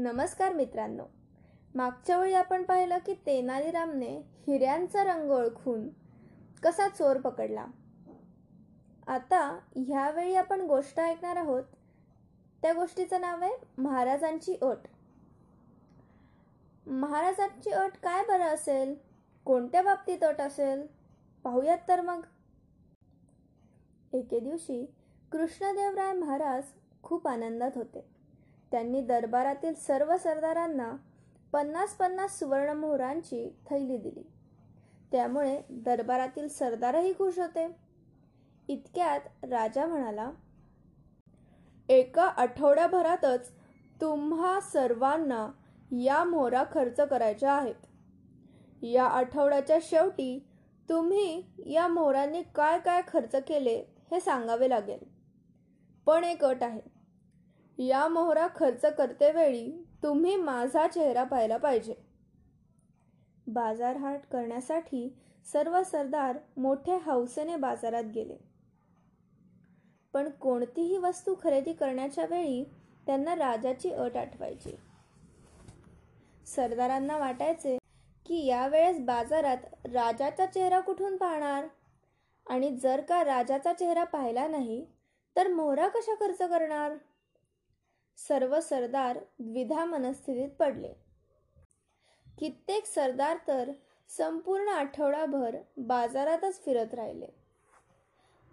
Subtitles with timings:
[0.00, 1.04] नमस्कार मित्रांनो.
[1.74, 4.10] मागच्या वेळी आपण पाहिलं की तेनालीरामने
[4.46, 5.88] हिऱ्यांचा रंग ओळखून
[6.62, 7.66] कसा चोर पकडला.
[9.06, 11.62] आता ह्यावेळी आपण गोष्ट ऐकणार आहोत.
[12.62, 14.86] त्या गोष्टीचं नाव आहे महाराजांची अट.
[16.86, 18.94] महाराजांची अट काय बरं असेल?
[19.44, 20.86] कोणत्या बाबतीत अट असेल?
[21.44, 22.20] पाहूयात तर मग.
[24.12, 24.84] एके दिवशी
[25.32, 26.62] कृष्णदेवराय महाराज
[27.02, 28.17] खूप आनंदात होते.
[28.70, 30.96] त्यांनी दरबारातील सर्व सरदारांना
[31.52, 34.22] पन्नास पन्नास सुवर्णमोहरांची थैली दिली.
[35.12, 37.76] त्यामुळे दरबारातील सरदारही खुश होते.
[38.68, 40.30] इतक्यात राजा म्हणाला
[41.88, 43.50] एका आठवड्याभरातच
[44.00, 45.48] तुम्हा सर्वांना
[45.90, 47.74] या मोहरा खर्च करायच्या आहेत.
[48.82, 50.46] या आठवड्याच्या शेवटी
[50.88, 53.76] तुम्ही या मोहरांनी काय काय खर्च केले
[54.10, 54.98] हे सांगावे लागेल.
[56.06, 56.97] पण एक अट आहे.
[57.78, 61.94] या मोहरा खर्च करतेवेळी तुम्ही माझा चेहरा पाहायला पाहिजे.
[63.46, 65.18] बाजारहाट करण्यासाठी
[65.52, 68.36] सर्व सरदार मोठ्या हौसेने बाजारात गेले.
[70.14, 72.64] पण कोणतीही वस्तू खरेदी करण्याच्या वेळी
[73.06, 74.76] त्यांना राजाची अट आठवायची.
[76.46, 77.78] सरदारांना वाटायचे
[78.26, 81.66] की यावेळेस बाजारात राजाचा चेहरा कुठून पाहणार?
[82.46, 84.86] आणि जर का राजाचा चेहरा पाहिला नाही
[85.36, 86.96] तर मोहरा कशा खर्च करणार?
[88.18, 90.92] सर्व सरदार द्विधा मनस्थितीत पडले.
[92.38, 93.70] कित्येक सरदार तर
[94.08, 97.26] संपूर्ण आठवडाभर बाजारातच फिरत राहिले.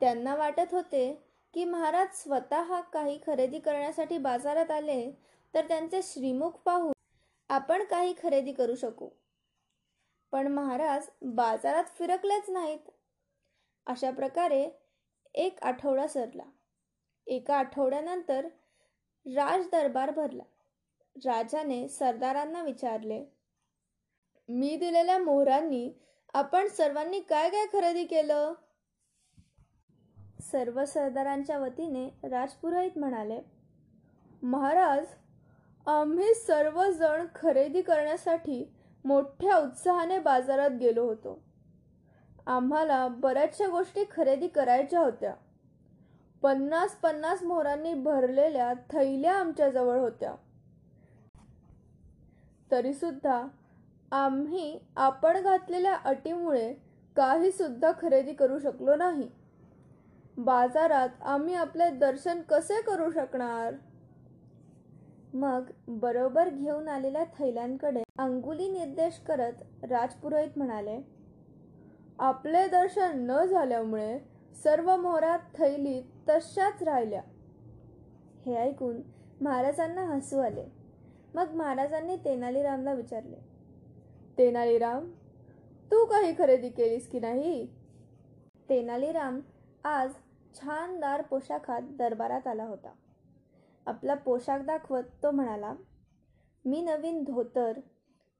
[0.00, 5.10] त्यांना वाटत होते की महाराज स्वतः काही खरेदी करण्यासाठी बाजारात आले
[5.54, 6.92] तर त्यांचे श्रीमुख पाहून
[7.48, 9.08] आपण काही खरेदी करू शकू.
[10.32, 12.90] पण महाराज बाजारात फिरकलेच नाहीत.
[13.86, 14.68] अशा प्रकारे
[15.34, 16.44] एक आठवडा सरला.
[17.26, 18.48] एका आठवड्यानंतर
[19.26, 20.42] राज दरबार भरला.
[21.16, 23.24] राजाने सरदारांना विचारले
[24.48, 25.90] मी दिलेल्या मोहरांनी
[26.34, 28.52] आपण सर्वांनी काय काय खरेदी केलं?
[30.42, 33.40] सर्व सरदारांच्या वतीने राजपुरोहित म्हणाले
[34.42, 35.06] महाराज
[35.86, 38.64] आम्ही सर्वजण खरेदी करण्यासाठी
[39.04, 41.38] मोठ्या उत्साहाने बाजारात गेलो होतो.
[42.46, 45.34] आम्हाला बऱ्याचशा गोष्टी खरेदी करायच्या होत्या.
[46.44, 50.34] पन्नास पन्नास मोहरांनी भरलेल्या थैल्या आमच्याजवळ होत्या.
[52.70, 53.46] तरीसुद्धा
[54.12, 56.72] आम्ही आपण घातलेल्या अटीमुळे
[57.16, 59.28] काही सुद्धा खरेदी करू शकलो नाही.
[60.38, 63.74] बाजारात आम्ही आपले दर्शन कसे करू शकणार?
[65.34, 71.00] मग बरोबर घेऊन आलेल्या थैल्यांकडे अंगुली निर्देश करत राजपुरोहित म्हणाले
[72.18, 74.18] आपले दर्शन न झाल्यामुळे
[74.64, 77.22] सर्व मोहरात थैलीत तशाच राहिल्या.
[78.46, 79.00] हे ऐकून
[79.40, 80.64] महाराजांना हसू आले.
[81.34, 83.36] मग महाराजांनी तेनालीरामला विचारले
[84.38, 85.10] तेनालीराम
[85.90, 87.66] तू काही खरेदी केलीस की नाही?
[88.68, 89.40] तेनालीराम
[89.84, 90.12] आज
[90.54, 92.92] छानदार पोशाखात दरबारात आला होता.
[93.86, 95.74] आपला पोशाख दाखवत तो म्हणाला
[96.64, 97.78] मी नवीन धोतर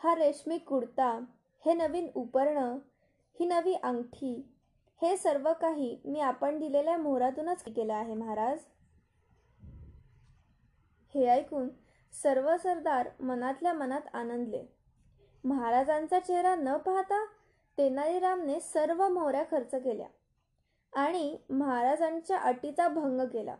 [0.00, 1.10] हा रेशमी कुर्ता
[1.66, 2.78] हे नवीन उपरणं
[3.40, 4.48] ही नवी अंगठी
[5.02, 8.58] हे सर्व काही मी आपण दिलेल्या मोहरातूनच केलं आहे महाराज.
[11.14, 11.68] हे ऐकून
[12.12, 14.62] सर्व सरदार मनातल्या मनात आनंदले.
[15.44, 17.24] महाराजांचा चेहरा न पाहता
[17.78, 20.06] तेनालीरामने सर्व मोहऱ्या खर्च केल्या
[20.92, 23.56] आणि महाराजांच्या अटीचा भंग केला.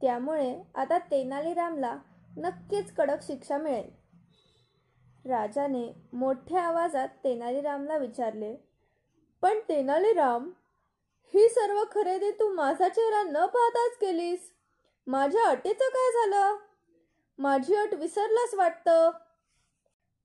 [0.00, 1.96] त्यामुळे आता तेनालीरामला
[2.36, 3.90] नक्कीच कडक शिक्षा मिळेल.
[5.24, 8.56] राजाने मोठ्या आवाजात तेनालीरामला विचारले
[9.42, 10.50] पण तेनालीराम
[11.34, 14.50] ही सर्व खरेदी तू माझा चेहरा न पाहताच केलीस.
[15.06, 16.56] माझ्या अटीचं काय झालं?
[17.38, 19.10] माझी अट विसरलाच वाटतं?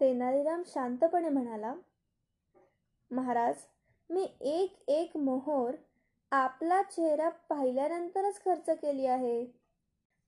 [0.00, 1.74] तेनालीराम शांतपणे म्हणाला
[3.10, 3.64] महाराज
[4.10, 5.74] मी एक एक मोहोर
[6.32, 9.44] आपला चेहरा पाहिल्यानंतरच खर्च केली आहे.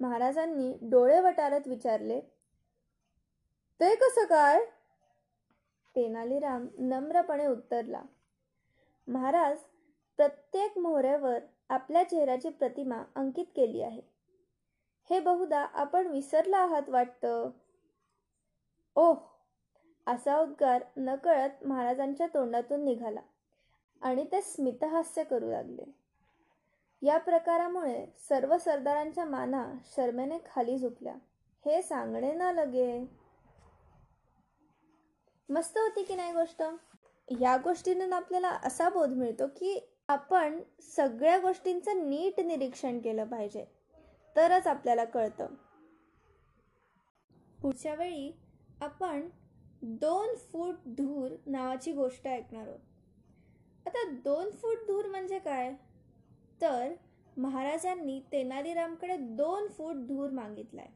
[0.00, 2.20] महाराजांनी डोळे वटारत विचारले
[3.80, 4.64] ते कसं काय?
[5.96, 8.02] तेनालीराम नम्रपणे उत्तरला
[9.08, 9.58] महाराज
[10.18, 11.38] प्रत्येक मोहऱ्यावर
[11.68, 14.00] आपल्या चेहऱ्याची प्रतिमा अंकित केली आहे.
[15.10, 17.50] हे बहुधा आपण विसरला आहात वाटतं.
[18.94, 19.16] ओह!
[20.06, 23.20] असा उद्गार नकळत महाराजांच्या तोंडातून निघाला
[24.02, 25.84] आणि ते स्मितहास्य करू लागले.
[27.02, 31.14] या प्रकारामुळे सर्व सरदारांच्या माना शर्मेने खाली झुकल्या.
[31.66, 33.04] हे सांगणे ना लगे.
[35.48, 36.62] मस्त होती की नाही गोष्ट?
[37.40, 43.64] या गोष्टीने आपल्याला असा बोध मिळतो की आपण सगळ्या गोष्टींचं नीट निरीक्षण केलं पाहिजे.
[44.36, 45.46] तरच आपल्याला कळतं.
[47.62, 48.32] पुढच्या वेळी
[48.80, 49.28] आपण
[49.82, 52.78] दोन फूट धूर नावाची गोष्ट ऐकणार आहोत.
[53.86, 55.74] आता दोन फूट धूर म्हणजे काय?
[56.60, 56.92] तर
[57.36, 60.88] महाराजांनी तेनालीरामकडे दोन फूट धूर मागितलाय.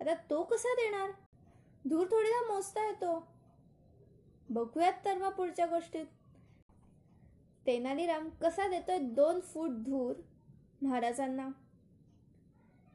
[0.00, 1.10] आता तो कसा देणार?
[1.88, 3.28] धूर थोडीदा मोजता येतो.
[4.50, 6.06] बघूयात तर मग पुढच्या गोष्टीत.
[7.66, 10.14] तेनालीराम कसा देतोय दोन फूट धूर?
[10.82, 11.50] महाराजांना.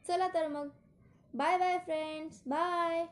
[0.07, 0.69] चला तर मग.
[1.35, 3.05] Bye bye friends bye